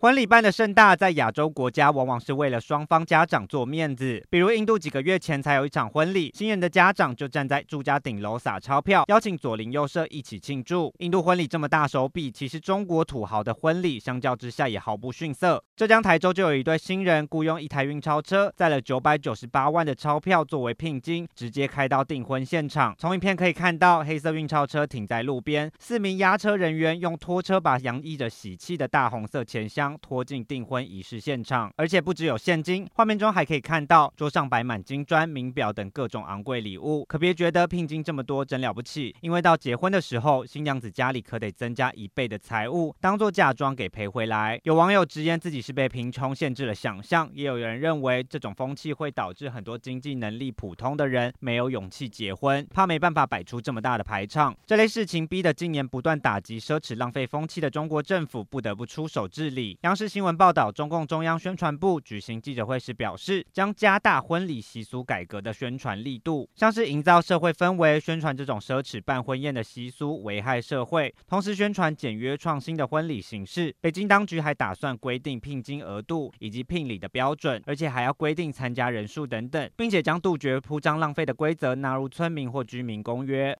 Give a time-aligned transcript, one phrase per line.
[0.00, 4.24] 婚礼办得盛大，在亚洲国家往往是为了双方家长做面子。
[4.30, 10.94] 比如印度几个月前才有一场婚礼，新人的家长就站在住家顶楼撒钞票，邀请左邻右舍一起庆祝。
[11.00, 15.60] 印度婚礼这么大手笔，其实中国土豪的婚礼相较之下也毫不逊色。
[15.74, 22.94] 浙江台州就有一对新人雇佣一台运钞车，载了九百九十八万的钞票作为聘金，直接开到订婚现场。
[22.96, 37.04] 从影片可以看到，黑色运钞车停在路边，四名押车人员用拖车把洋溢着喜气的大红色钱箱拖进订婚仪式现场，而且不只有现金，画面中还可以看到桌上摆满金砖、名表等各种昂贵礼物。
[37.04, 44.60] 可别觉得聘金这么多真了不起，因为到结婚的时候，新娘子家里可得增加一倍的财物，当做嫁妆给赔回来。
[44.64, 54.54] 有网友直言自己是被贫穷限制了想象，也有人认为这种风气会导致很多经济能力普通的人没有勇气结婚，怕没办法摆出这么大的排场。
[54.66, 59.77] 这类事情逼得今年不断打击奢侈浪费风气的中国政府不得不出手治理。
[59.82, 73.72] 央视新闻报道，中共中央宣传部举行记者会时表示，将加大婚礼习俗改革的宣传力度，像是营造社会氛围，宣传这种奢侈办婚宴的习俗危害社会，同时宣传简约创新的婚礼形式。
[73.80, 83.56] 北京当局还打算规定聘金额度以及聘礼的标准，而且还要规定参加人数等等，并且将杜绝铺张浪费的规则纳入村民或居民公约。